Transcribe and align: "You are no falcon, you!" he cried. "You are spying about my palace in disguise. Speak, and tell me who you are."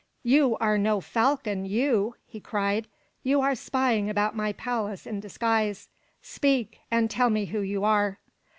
"You 0.23 0.57
are 0.59 0.79
no 0.79 0.99
falcon, 0.99 1.63
you!" 1.63 2.15
he 2.25 2.39
cried. 2.39 2.87
"You 3.21 3.39
are 3.41 3.53
spying 3.53 4.09
about 4.09 4.35
my 4.35 4.51
palace 4.51 5.05
in 5.05 5.19
disguise. 5.19 5.89
Speak, 6.23 6.79
and 6.89 7.07
tell 7.07 7.29
me 7.29 7.45
who 7.45 7.59
you 7.59 7.83
are." 7.83 8.17